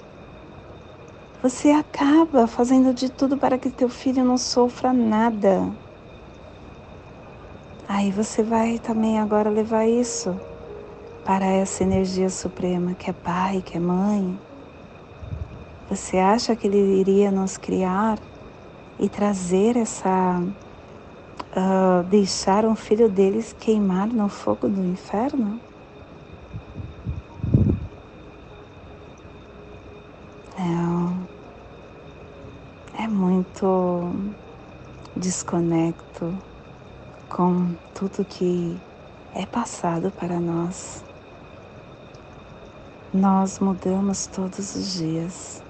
Você 1.42 1.70
acaba 1.70 2.46
fazendo 2.46 2.94
de 2.94 3.10
tudo 3.10 3.36
para 3.36 3.58
que 3.58 3.68
teu 3.68 3.90
filho 3.90 4.24
não 4.24 4.38
sofra 4.38 4.90
nada. 4.90 5.70
Aí 7.86 8.10
você 8.10 8.42
vai 8.42 8.78
também 8.78 9.18
agora 9.18 9.50
levar 9.50 9.84
isso 9.86 10.34
para 11.28 11.44
essa 11.44 11.82
energia 11.82 12.30
suprema 12.30 12.94
que 12.94 13.10
é 13.10 13.12
pai, 13.12 13.60
que 13.60 13.76
é 13.76 13.80
mãe. 13.80 14.40
Você 15.90 16.16
acha 16.16 16.56
que 16.56 16.66
ele 16.66 16.78
iria 16.78 17.30
nos 17.30 17.58
criar 17.58 18.18
e 18.98 19.10
trazer 19.10 19.76
essa 19.76 20.40
uh, 20.40 22.02
deixar 22.04 22.64
um 22.64 22.74
filho 22.74 23.10
deles 23.10 23.54
queimar 23.60 24.08
no 24.08 24.30
fogo 24.30 24.70
do 24.70 24.82
inferno? 24.82 25.60
Não. 30.58 31.28
É 32.98 33.06
muito 33.06 34.14
desconecto 35.14 36.34
com 37.28 37.74
tudo 37.94 38.24
que 38.24 38.80
é 39.34 39.44
passado 39.44 40.10
para 40.10 40.40
nós. 40.40 41.06
Nós 43.12 43.58
mudamos 43.58 44.26
todos 44.26 44.76
os 44.76 44.92
dias. 44.92 45.62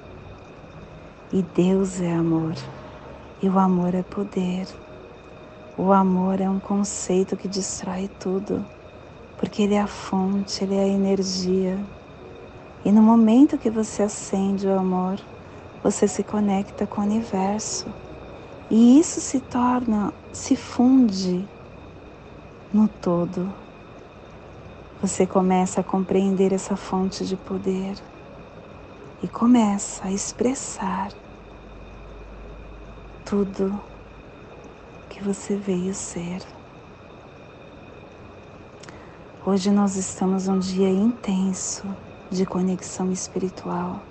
E 1.33 1.41
Deus 1.41 2.01
é 2.01 2.13
amor. 2.13 2.55
E 3.41 3.49
o 3.49 3.57
amor 3.57 3.95
é 3.95 4.03
poder. 4.03 4.67
O 5.77 5.93
amor 5.93 6.41
é 6.41 6.51
um 6.51 6.59
conceito 6.59 7.37
que 7.37 7.47
destrói 7.47 8.11
tudo, 8.19 8.67
porque 9.39 9.63
ele 9.63 9.75
é 9.75 9.81
a 9.81 9.87
fonte, 9.87 10.65
ele 10.65 10.75
é 10.75 10.83
a 10.83 10.89
energia. 10.89 11.79
E 12.85 12.91
no 12.91 13.01
momento 13.01 13.57
que 13.57 13.71
você 13.71 14.03
acende 14.03 14.67
o 14.67 14.77
amor, 14.77 15.21
você 15.81 16.09
se 16.09 16.25
conecta 16.25 16.89
com 16.89 17.03
o 17.03 17.05
universo. 17.05 17.87
E 18.69 18.99
isso 18.99 19.21
se 19.21 19.39
torna, 19.39 20.13
se 20.33 20.57
funde 20.57 21.47
no 22.75 22.89
todo. 22.89 23.68
Você 25.01 25.29
começa 25.29 25.81
a 25.81 25.85
compreender 25.85 26.53
essa 26.53 26.75
fonte 26.75 27.25
de 27.25 27.37
poder 27.37 27.97
e 29.23 29.29
começa 29.29 30.09
a 30.09 30.11
expressar 30.11 31.13
tudo 33.25 33.81
que 35.09 35.23
você 35.23 35.55
veio 35.55 35.95
ser. 35.95 36.43
Hoje 39.47 39.71
nós 39.71 39.95
estamos 39.95 40.49
um 40.49 40.59
dia 40.59 40.91
intenso 40.91 41.87
de 42.29 42.45
conexão 42.45 43.13
espiritual. 43.13 44.03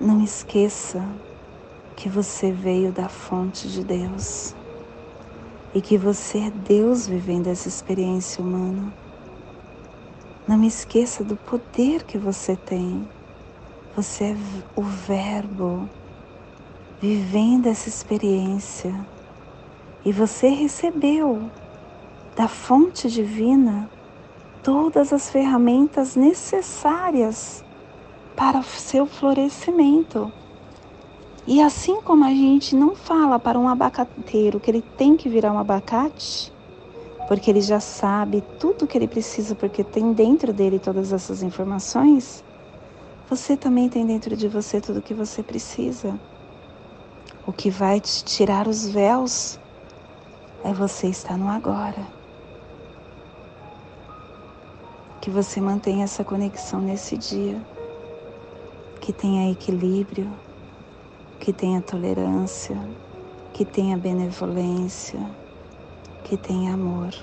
Não 0.00 0.24
esqueça 0.24 1.06
que 1.94 2.08
você 2.08 2.50
veio 2.50 2.90
da 2.90 3.10
fonte 3.10 3.68
de 3.68 3.84
Deus 3.84 4.56
e 5.74 5.80
que 5.80 5.98
você 5.98 6.38
é 6.38 6.50
Deus 6.50 7.06
vivendo 7.06 7.48
essa 7.48 7.68
experiência 7.68 8.42
humana. 8.42 8.92
Não 10.46 10.64
esqueça 10.64 11.22
do 11.22 11.36
poder 11.36 12.04
que 12.04 12.16
você 12.16 12.56
tem. 12.56 13.06
Você 13.94 14.24
é 14.24 14.36
o 14.74 14.82
Verbo 14.82 15.88
vivendo 17.00 17.66
essa 17.66 17.88
experiência 17.88 18.94
e 20.04 20.12
você 20.12 20.48
recebeu 20.48 21.50
da 22.34 22.48
fonte 22.48 23.08
divina 23.10 23.90
todas 24.62 25.12
as 25.12 25.30
ferramentas 25.30 26.16
necessárias 26.16 27.64
para 28.34 28.60
o 28.60 28.64
seu 28.64 29.06
florescimento. 29.06 30.32
E 31.50 31.62
assim 31.62 31.98
como 32.02 32.26
a 32.26 32.28
gente 32.28 32.76
não 32.76 32.94
fala 32.94 33.38
para 33.38 33.58
um 33.58 33.70
abacateiro 33.70 34.60
que 34.60 34.70
ele 34.70 34.82
tem 34.82 35.16
que 35.16 35.30
virar 35.30 35.50
um 35.50 35.56
abacate, 35.56 36.52
porque 37.26 37.50
ele 37.50 37.62
já 37.62 37.80
sabe 37.80 38.44
tudo 38.60 38.86
que 38.86 38.98
ele 38.98 39.08
precisa, 39.08 39.54
porque 39.54 39.82
tem 39.82 40.12
dentro 40.12 40.52
dele 40.52 40.78
todas 40.78 41.10
essas 41.10 41.42
informações, 41.42 42.44
você 43.30 43.56
também 43.56 43.88
tem 43.88 44.04
dentro 44.04 44.36
de 44.36 44.46
você 44.46 44.78
tudo 44.78 44.98
o 44.98 45.02
que 45.02 45.14
você 45.14 45.42
precisa. 45.42 46.20
O 47.46 47.52
que 47.52 47.70
vai 47.70 47.98
te 47.98 48.22
tirar 48.24 48.68
os 48.68 48.86
véus 48.86 49.58
é 50.62 50.74
você 50.74 51.06
estar 51.06 51.38
no 51.38 51.48
agora. 51.48 52.06
Que 55.22 55.30
você 55.30 55.62
mantenha 55.62 56.04
essa 56.04 56.22
conexão 56.22 56.82
nesse 56.82 57.16
dia, 57.16 57.58
que 59.00 59.14
tenha 59.14 59.50
equilíbrio, 59.50 60.30
que 61.40 61.52
tenha 61.52 61.80
tolerância, 61.80 62.76
que 63.52 63.64
tenha 63.64 63.96
benevolência, 63.96 65.20
que 66.24 66.36
tenha 66.36 66.74
amor. 66.74 67.14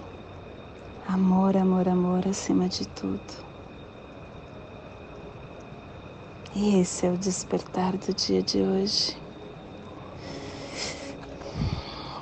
Amor, 1.08 1.56
amor, 1.56 1.88
amor 1.88 2.28
acima 2.28 2.68
de 2.68 2.88
tudo. 2.88 3.46
E 6.56 6.80
esse 6.80 7.06
é 7.06 7.12
o 7.12 7.18
despertar 7.18 7.96
do 7.98 8.14
dia 8.14 8.42
de 8.42 8.62
hoje. 8.62 9.18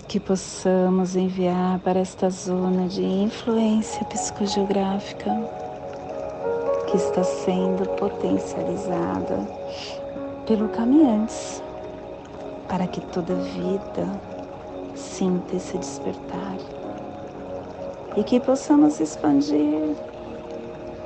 Que 0.07 0.19
possamos 0.19 1.15
enviar 1.15 1.79
para 1.79 1.99
esta 1.99 2.29
zona 2.29 2.87
de 2.87 3.03
influência 3.03 4.03
psicogeográfica 4.05 5.31
que 6.87 6.97
está 6.97 7.23
sendo 7.23 7.87
potencializada 7.95 9.47
pelo 10.45 10.67
caminhantes 10.69 11.62
para 12.67 12.87
que 12.87 13.01
toda 13.01 13.35
vida 13.35 14.07
sinta 14.95 15.55
esse 15.55 15.77
despertar 15.77 16.57
e 18.15 18.23
que 18.23 18.39
possamos 18.39 18.99
expandir 18.99 19.95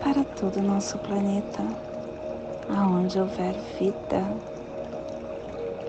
para 0.03 0.23
todo 0.23 0.57
o 0.57 0.63
nosso 0.63 0.97
planeta, 0.99 1.63
aonde 2.69 3.19
houver 3.19 3.55
vida, 3.79 4.23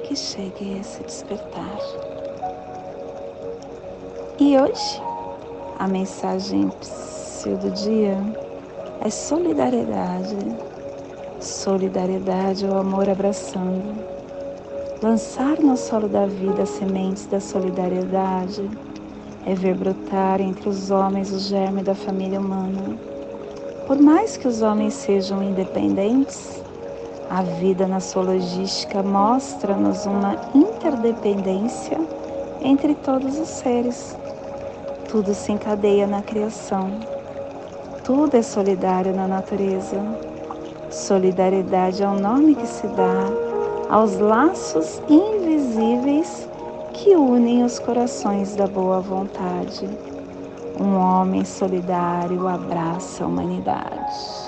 que 0.04 0.14
chegue 0.14 0.78
esse 0.78 1.02
despertar. 1.02 1.78
E 4.38 4.56
hoje, 4.56 5.02
a 5.78 5.88
mensagem 5.88 6.70
do 7.44 7.70
dia 7.70 8.18
é 9.00 9.10
solidariedade. 9.10 10.36
Solidariedade 11.40 12.66
o 12.66 12.76
amor 12.76 13.08
abraçando 13.08 14.17
Lançar 15.00 15.60
no 15.60 15.76
solo 15.76 16.08
da 16.08 16.26
vida 16.26 16.64
as 16.64 16.70
sementes 16.70 17.24
da 17.26 17.38
solidariedade 17.38 18.68
é 19.46 19.54
ver 19.54 19.76
brotar 19.76 20.40
entre 20.40 20.68
os 20.68 20.90
homens 20.90 21.32
o 21.32 21.38
germe 21.38 21.84
da 21.84 21.94
família 21.94 22.40
humana. 22.40 22.98
Por 23.86 23.96
mais 24.00 24.36
que 24.36 24.48
os 24.48 24.60
homens 24.60 24.94
sejam 24.94 25.40
independentes, 25.40 26.60
a 27.30 27.42
vida 27.42 27.86
na 27.86 28.00
sua 28.00 28.22
logística 28.22 29.00
mostra-nos 29.00 30.04
uma 30.04 30.34
interdependência 30.52 32.00
entre 32.60 32.96
todos 32.96 33.38
os 33.38 33.48
seres. 33.48 34.16
Tudo 35.08 35.32
se 35.32 35.52
encadeia 35.52 36.08
na 36.08 36.22
criação. 36.22 36.90
Tudo 38.02 38.36
é 38.36 38.42
solidário 38.42 39.14
na 39.14 39.28
natureza. 39.28 40.02
Solidariedade 40.90 42.02
é 42.02 42.08
o 42.08 42.18
nome 42.18 42.56
que 42.56 42.66
se 42.66 42.88
dá 42.88 43.47
aos 43.88 44.18
laços 44.18 45.00
invisíveis 45.08 46.48
que 46.92 47.16
unem 47.16 47.64
os 47.64 47.78
corações 47.78 48.54
da 48.54 48.66
boa 48.66 49.00
vontade. 49.00 49.88
Um 50.78 50.96
homem 50.96 51.44
solidário 51.44 52.46
abraça 52.46 53.24
a 53.24 53.26
humanidade. 53.26 54.38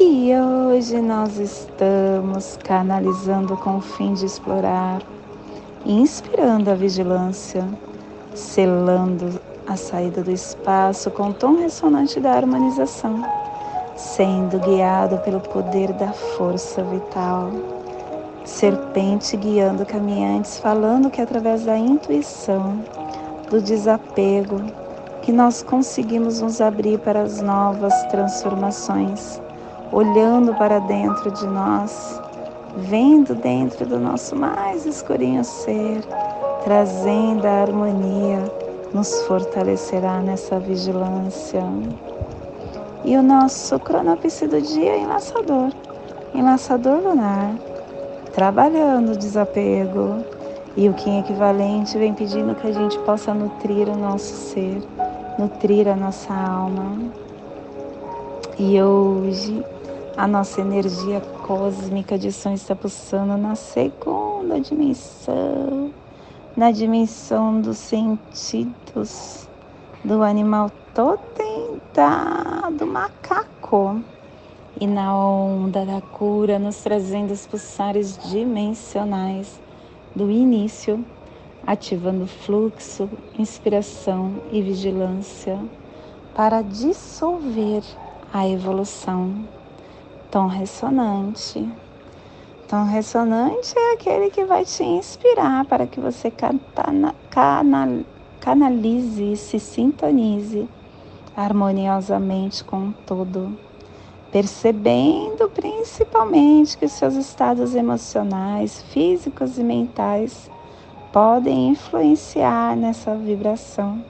E 0.00 0.32
hoje 0.34 1.00
nós 1.00 1.38
estamos 1.38 2.58
canalizando 2.62 3.56
com 3.56 3.78
o 3.78 3.80
fim 3.80 4.14
de 4.14 4.26
explorar, 4.26 5.02
inspirando 5.84 6.70
a 6.70 6.74
vigilância, 6.74 7.66
selando 8.34 9.40
a 9.66 9.76
saída 9.76 10.22
do 10.22 10.30
espaço 10.30 11.10
com 11.10 11.30
o 11.30 11.34
tom 11.34 11.56
ressonante 11.56 12.20
da 12.20 12.32
harmonização, 12.32 13.22
sendo 13.96 14.58
guiado 14.58 15.18
pelo 15.18 15.40
poder 15.40 15.92
da 15.94 16.12
força 16.12 16.82
vital. 16.82 17.50
Serpente 18.44 19.36
guiando 19.38 19.86
caminhantes, 19.86 20.58
falando 20.58 21.10
que 21.10 21.20
através 21.20 21.64
da 21.64 21.78
intuição, 21.78 22.78
do 23.48 23.60
desapego, 23.60 24.60
que 25.22 25.32
nós 25.32 25.62
conseguimos 25.62 26.42
nos 26.42 26.60
abrir 26.60 26.98
para 26.98 27.22
as 27.22 27.40
novas 27.40 27.94
transformações, 28.10 29.40
olhando 29.90 30.54
para 30.54 30.78
dentro 30.80 31.30
de 31.30 31.46
nós, 31.46 32.20
vendo 32.76 33.34
dentro 33.34 33.86
do 33.86 33.98
nosso 33.98 34.36
mais 34.36 34.84
escurinho 34.84 35.42
ser, 35.42 36.02
trazendo 36.64 37.46
a 37.46 37.62
harmonia 37.62 38.42
nos 38.94 39.22
fortalecerá 39.22 40.20
nessa 40.20 40.58
vigilância. 40.60 41.62
E 43.04 43.16
o 43.16 43.22
nosso 43.22 43.78
cronopse 43.80 44.46
do 44.46 44.62
dia 44.62 44.92
é 44.92 45.00
enlaçador, 45.00 45.72
enlaçador 46.32 47.02
lunar, 47.02 47.56
trabalhando 48.32 49.12
o 49.12 49.18
desapego. 49.18 50.24
E 50.76 50.88
o 50.88 50.94
Kim 50.94 51.20
equivalente 51.20 51.98
vem 51.98 52.14
pedindo 52.14 52.54
que 52.54 52.66
a 52.66 52.72
gente 52.72 52.98
possa 53.00 53.34
nutrir 53.34 53.88
o 53.88 53.96
nosso 53.96 54.34
ser, 54.34 54.82
nutrir 55.38 55.86
a 55.88 55.94
nossa 55.94 56.32
alma. 56.32 56.98
E 58.58 58.80
hoje 58.80 59.64
a 60.16 60.26
nossa 60.26 60.60
energia 60.60 61.20
cósmica 61.42 62.16
de 62.16 62.32
som 62.32 62.52
está 62.52 62.74
pulsando 62.74 63.36
na 63.36 63.56
segunda 63.56 64.60
dimensão 64.60 65.92
na 66.56 66.70
dimensão 66.70 67.60
dos 67.60 67.78
sentidos 67.78 69.48
do 70.04 70.22
animal 70.22 70.70
totem 70.94 71.80
da, 71.92 72.70
do 72.70 72.86
macaco 72.86 74.00
e 74.80 74.86
na 74.86 75.16
onda 75.16 75.84
da 75.84 76.00
cura 76.00 76.58
nos 76.58 76.76
trazendo 76.82 77.32
os 77.32 77.46
pulsares 77.46 78.18
dimensionais 78.30 79.60
do 80.14 80.30
início, 80.30 81.04
ativando 81.66 82.26
fluxo, 82.26 83.10
inspiração 83.36 84.40
e 84.52 84.62
vigilância 84.62 85.58
para 86.34 86.62
dissolver 86.62 87.82
a 88.32 88.48
evolução. 88.48 89.44
Tom 90.30 90.46
ressonante 90.46 91.68
Tom 92.74 92.86
ressonante 92.86 93.72
é 93.78 93.92
aquele 93.92 94.30
que 94.30 94.44
vai 94.44 94.64
te 94.64 94.82
inspirar 94.82 95.64
para 95.66 95.86
que 95.86 96.00
você 96.00 96.28
canalize 98.40 99.22
e 99.22 99.36
se 99.36 99.60
sintonize 99.60 100.68
harmoniosamente 101.36 102.64
com 102.64 102.90
todo, 103.06 103.56
percebendo 104.32 105.48
principalmente 105.50 106.76
que 106.76 106.88
seus 106.88 107.14
estados 107.14 107.76
emocionais, 107.76 108.82
físicos 108.90 109.56
e 109.56 109.62
mentais 109.62 110.50
podem 111.12 111.68
influenciar 111.68 112.76
nessa 112.76 113.14
vibração. 113.14 114.04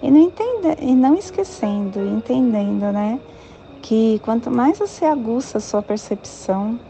E 0.00 0.10
não, 0.10 0.20
entende, 0.20 0.74
e 0.80 0.94
não 0.94 1.14
esquecendo, 1.16 2.00
entendendo, 2.00 2.90
né? 2.92 3.20
Que 3.82 4.18
quanto 4.24 4.50
mais 4.50 4.78
você 4.78 5.04
aguça 5.04 5.58
a 5.58 5.60
sua 5.60 5.82
percepção, 5.82 6.80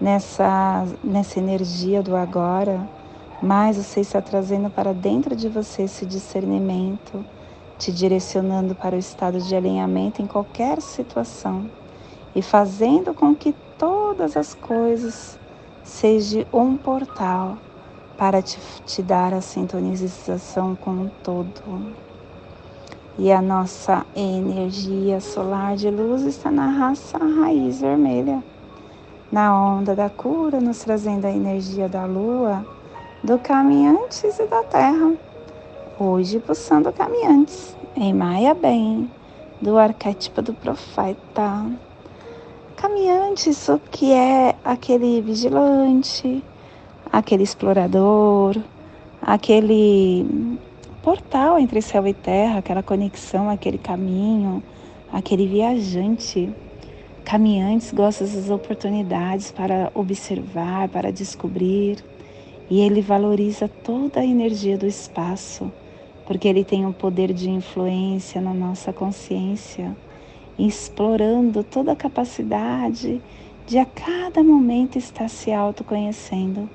nessa, 0.00 0.86
nessa 1.02 1.38
energia 1.38 2.02
do 2.02 2.16
agora, 2.16 2.88
mais 3.42 3.76
você 3.76 4.00
está 4.00 4.20
trazendo 4.20 4.70
para 4.70 4.92
dentro 4.92 5.36
de 5.36 5.48
você 5.48 5.82
esse 5.82 6.06
discernimento, 6.06 7.24
te 7.78 7.92
direcionando 7.92 8.74
para 8.74 8.96
o 8.96 8.98
estado 8.98 9.40
de 9.40 9.54
alinhamento 9.54 10.22
em 10.22 10.26
qualquer 10.26 10.80
situação 10.80 11.70
e 12.34 12.42
fazendo 12.42 13.14
com 13.14 13.34
que 13.34 13.54
todas 13.78 14.36
as 14.36 14.54
coisas 14.54 15.38
sejam 15.82 16.44
um 16.52 16.76
portal 16.76 17.58
para 18.16 18.40
te, 18.40 18.58
te 18.86 19.02
dar 19.02 19.34
a 19.34 19.40
sintonização 19.40 20.74
com 20.76 21.04
o 21.04 21.10
todo. 21.22 21.94
E 23.18 23.30
a 23.30 23.40
nossa 23.40 24.04
energia 24.16 25.20
solar 25.20 25.76
de 25.76 25.90
luz 25.90 26.22
está 26.22 26.50
na 26.50 26.66
raça 26.66 27.18
raiz 27.18 27.80
vermelha, 27.80 28.42
na 29.30 29.54
onda 29.56 29.94
da 29.94 30.08
cura, 30.08 30.60
nos 30.60 30.78
trazendo 30.80 31.26
a 31.26 31.30
energia 31.30 31.88
da 31.88 32.04
lua 32.04 32.64
do 33.22 33.38
caminhantes 33.38 34.38
e 34.38 34.46
da 34.46 34.62
terra. 34.64 35.14
Hoje 35.98 36.38
pulsando 36.40 36.92
caminhantes 36.92 37.76
em 37.96 38.12
Maia 38.12 38.54
Bem, 38.54 39.10
do 39.62 39.78
arquétipo 39.78 40.42
do 40.42 40.52
profeta. 40.52 41.66
Caminhantes, 42.76 43.68
o 43.68 43.78
que 43.78 44.12
é 44.12 44.54
aquele 44.64 45.22
vigilante, 45.22 46.44
aquele 47.10 47.44
explorador, 47.44 48.56
aquele 49.22 50.58
portal 51.02 51.58
entre 51.58 51.80
céu 51.80 52.06
e 52.06 52.12
terra, 52.12 52.58
aquela 52.58 52.82
conexão, 52.82 53.48
aquele 53.48 53.78
caminho, 53.78 54.62
aquele 55.12 55.46
viajante. 55.46 56.52
Caminhantes 57.24 57.90
gostam 57.90 58.26
das 58.26 58.50
oportunidades 58.50 59.50
para 59.50 59.90
observar, 59.94 60.90
para 60.90 61.10
descobrir 61.10 62.04
e 62.68 62.80
ele 62.80 63.00
valoriza 63.00 63.66
toda 63.82 64.20
a 64.20 64.26
energia 64.26 64.76
do 64.76 64.86
espaço, 64.86 65.72
porque 66.26 66.46
ele 66.46 66.62
tem 66.62 66.84
um 66.84 66.92
poder 66.92 67.32
de 67.32 67.48
influência 67.48 68.42
na 68.42 68.52
nossa 68.52 68.92
consciência, 68.92 69.96
explorando 70.58 71.64
toda 71.64 71.92
a 71.92 71.96
capacidade 71.96 73.22
de 73.66 73.78
a 73.78 73.86
cada 73.86 74.42
momento 74.44 74.98
estar 74.98 75.28
se 75.28 75.50
autoconhecendo. 75.50 76.68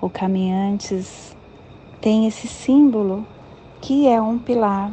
O 0.00 0.08
Caminhantes 0.08 1.36
tem 2.00 2.28
esse 2.28 2.46
símbolo 2.46 3.26
que 3.80 4.06
é 4.06 4.22
um 4.22 4.38
pilar, 4.38 4.92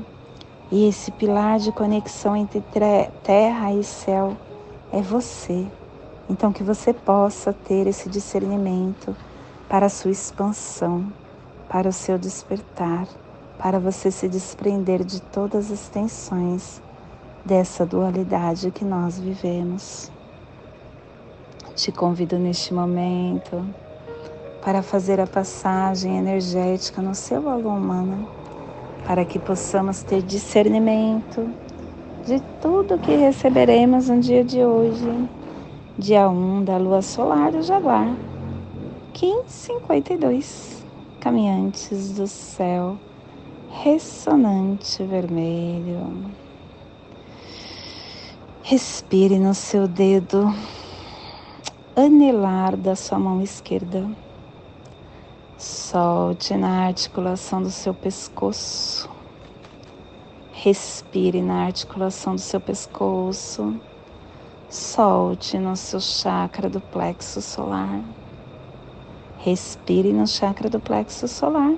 e 0.72 0.88
esse 0.88 1.12
pilar 1.12 1.60
de 1.60 1.72
conexão 1.72 2.36
entre 2.36 2.62
terra 3.24 3.74
e 3.74 3.84
céu 3.84 4.36
é 4.92 5.02
você. 5.02 5.66
Então, 6.30 6.52
que 6.52 6.64
você 6.64 6.94
possa 6.94 7.54
ter 7.54 7.88
esse 7.88 8.10
discernimento 8.10 9.16
para 9.68 9.86
a 9.86 9.90
sua 9.90 10.12
expansão, 10.12 11.12
para 11.70 11.90
o 11.90 11.94
seu 11.94 12.18
despertar, 12.18 13.08
para 13.58 13.80
você 13.80 14.10
se 14.12 14.28
desprender 14.28 15.04
de 15.04 15.22
todas 15.22 15.72
as 15.72 15.88
tensões 15.88 16.82
dessa 17.46 17.86
dualidade 17.86 18.72
que 18.72 18.84
nós 18.84 19.20
vivemos. 19.20 20.12
Te 21.76 21.92
convido 21.92 22.38
neste 22.38 22.74
momento 22.74 23.66
para 24.64 24.82
fazer 24.82 25.20
a 25.20 25.28
passagem 25.28 26.18
energética 26.18 27.02
no 27.02 27.16
seu 27.16 27.50
alô 27.50 27.70
humano, 27.70 28.30
para 29.06 29.26
que 29.26 29.40
possamos 29.40 30.04
ter 30.04 30.22
discernimento 30.22 31.50
de 32.26 32.40
tudo 32.62 33.00
que 33.00 33.16
receberemos 33.16 34.08
no 34.08 34.20
dia 34.20 34.44
de 34.44 34.64
hoje, 34.64 35.30
dia 35.98 36.30
1 36.30 36.64
da 36.64 36.78
lua 36.78 37.02
solar 37.02 37.52
do 37.52 37.64
Jaguar 37.64 38.16
1552 39.20 40.86
Caminhantes 41.20 42.14
do 42.14 42.28
céu 42.28 42.98
ressonante 43.70 45.04
vermelho. 45.04 46.32
Respire 48.62 49.40
no 49.40 49.56
seu 49.56 49.88
dedo 49.88 50.54
anelar 51.96 52.78
da 52.78 52.96
sua 52.96 53.18
mão 53.18 53.42
esquerda. 53.42 54.08
Solte 55.58 56.56
na 56.56 56.86
articulação 56.86 57.62
do 57.64 57.72
seu 57.72 57.94
pescoço. 57.94 59.21
Respire 60.64 61.42
na 61.42 61.66
articulação 61.66 62.36
do 62.36 62.42
seu 62.42 62.62
pescoço. 62.62 63.82
Solte 64.70 65.58
no 65.58 65.76
seu 65.76 66.00
chakra 66.00 66.70
do 66.70 66.80
plexo 66.80 67.42
solar. 67.42 68.00
Respire 69.40 70.14
no 70.14 70.28
chakra 70.28 70.70
do 70.70 70.80
plexo 70.80 71.28
solar. 71.28 71.74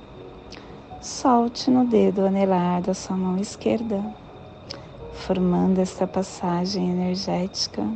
Solte 1.00 1.72
no 1.72 1.86
dedo 1.86 2.26
anelar 2.26 2.82
da 2.82 2.94
sua 2.94 3.16
mão 3.16 3.38
esquerda, 3.38 4.04
formando 5.14 5.80
esta 5.80 6.06
passagem 6.06 6.92
energética 6.92 7.90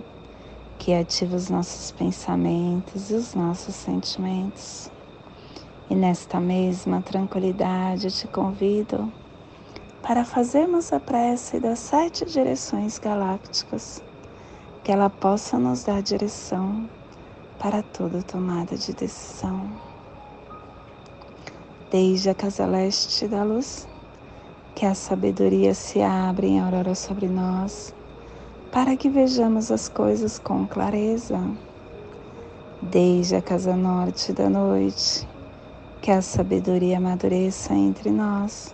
que 0.79 0.93
ativa 0.93 1.35
os 1.35 1.49
nossos 1.49 1.91
pensamentos 1.91 3.11
e 3.11 3.15
os 3.15 3.35
nossos 3.35 3.75
sentimentos. 3.75 4.89
E 5.89 5.95
nesta 5.95 6.39
mesma 6.39 7.01
tranquilidade 7.01 8.05
eu 8.05 8.11
te 8.11 8.25
convido 8.29 9.11
para 10.07 10.23
fazermos 10.23 10.93
a 10.93 11.01
prece 11.01 11.59
das 11.59 11.79
sete 11.79 12.23
direções 12.23 12.97
galácticas, 12.97 14.01
que 14.81 14.89
ela 14.89 15.09
possa 15.09 15.59
nos 15.59 15.83
dar 15.83 16.01
direção 16.01 16.89
para 17.59 17.83
toda 17.83 18.23
tomada 18.23 18.77
de 18.77 18.93
decisão. 18.93 19.69
Desde 21.91 22.29
a 22.29 22.33
casa 22.33 22.65
leste 22.65 23.27
da 23.27 23.43
luz, 23.43 23.85
que 24.73 24.85
a 24.85 24.95
sabedoria 24.95 25.73
se 25.73 26.01
abre 26.01 26.47
em 26.47 26.61
aurora 26.61 26.95
sobre 26.95 27.27
nós, 27.27 27.93
para 28.71 28.95
que 28.95 29.09
vejamos 29.09 29.73
as 29.73 29.89
coisas 29.89 30.39
com 30.39 30.65
clareza. 30.65 31.37
Desde 32.81 33.35
a 33.35 33.41
casa 33.41 33.75
norte 33.75 34.31
da 34.31 34.49
noite, 34.49 35.27
que 36.01 36.11
a 36.11 36.21
sabedoria 36.21 36.97
amadureça 36.97 37.73
entre 37.73 38.09
nós, 38.09 38.73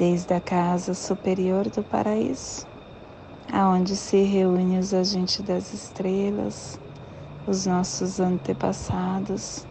desde 0.00 0.32
a 0.32 0.40
casa 0.40 0.94
superior 0.94 1.68
do 1.68 1.82
paraíso, 1.82 2.66
aonde 3.52 3.94
se 3.94 4.22
reúnem 4.22 4.78
os 4.78 4.94
agentes 4.94 5.42
das 5.42 5.74
estrelas, 5.74 6.80
os 7.46 7.66
nossos 7.66 8.18
antepassados, 8.18 9.66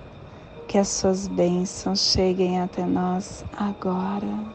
que 0.68 0.78
as 0.78 0.88
suas 0.88 1.28
bênçãos 1.28 2.12
cheguem 2.12 2.62
até 2.62 2.86
nós 2.86 3.44
agora, 3.58 4.46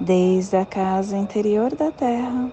desde 0.00 0.56
a 0.56 0.66
casa 0.66 1.16
interior 1.16 1.72
da 1.76 1.92
terra, 1.92 2.50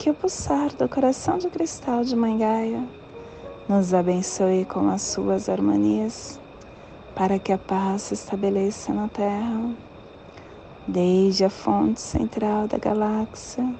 que 0.00 0.10
o 0.10 0.14
pulsar 0.14 0.74
do 0.74 0.88
coração 0.88 1.38
de 1.38 1.48
cristal 1.48 2.02
de 2.02 2.16
Mangaia 2.16 2.82
nos 3.68 3.94
abençoe 3.94 4.64
com 4.64 4.90
as 4.90 5.02
suas 5.02 5.48
harmonias, 5.48 6.40
para 7.14 7.38
que 7.38 7.52
a 7.52 7.58
paz 7.58 8.02
se 8.02 8.14
estabeleça 8.14 8.92
na 8.92 9.06
terra, 9.06 9.76
desde 10.86 11.44
a 11.44 11.50
fonte 11.50 12.00
central 12.00 12.66
da 12.66 12.78
galáxia, 12.78 13.74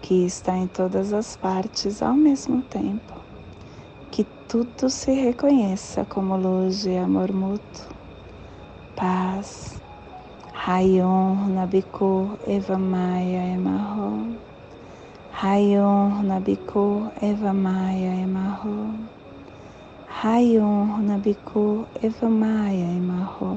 que 0.00 0.26
está 0.26 0.56
em 0.56 0.66
todas 0.66 1.12
as 1.12 1.36
partes 1.36 2.02
ao 2.02 2.14
mesmo 2.14 2.62
tempo 2.62 3.22
tudo 4.52 4.90
se 4.90 5.10
reconheça 5.12 6.04
como 6.04 6.36
luz 6.36 6.84
e 6.84 6.94
amor 6.98 7.32
mútuo. 7.32 7.88
Paz. 8.94 9.80
Rayon 10.52 11.54
Nabiku 11.54 12.38
Eva 12.46 12.76
Maia 12.76 13.54
Emarro. 13.54 14.36
Rayon 15.32 16.22
Nabiku 16.24 17.10
Eva 17.22 17.54
Maia 17.54 18.14
Emarro. 18.14 18.94
Rayon 20.22 21.00
Nabiku 21.00 21.86
Eva 22.02 22.28
Maia 22.28 22.92
Emarro. 22.94 23.56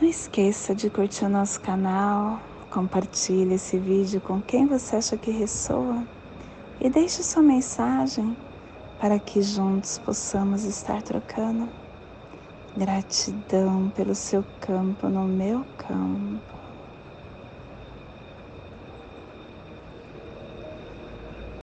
Não 0.00 0.08
esqueça 0.08 0.74
de 0.74 0.90
curtir 0.90 1.24
o 1.24 1.28
nosso 1.28 1.60
canal, 1.60 2.40
compartilhe 2.68 3.54
esse 3.54 3.78
vídeo 3.78 4.20
com 4.20 4.42
quem 4.42 4.66
você 4.66 4.96
acha 4.96 5.16
que 5.16 5.30
ressoa 5.30 6.04
e 6.80 6.90
deixe 6.90 7.22
sua 7.22 7.42
mensagem 7.44 8.36
para 8.98 9.20
que 9.20 9.40
juntos 9.40 9.96
possamos 9.98 10.64
estar 10.64 11.00
trocando. 11.00 11.68
Gratidão 12.76 13.88
pelo 13.90 14.16
seu 14.16 14.44
campo 14.58 15.08
no 15.08 15.28
meu 15.28 15.64
campo. 15.76 16.63